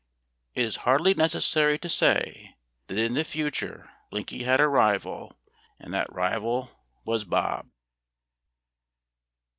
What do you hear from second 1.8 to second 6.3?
say that in the future Blinky had a rival, and that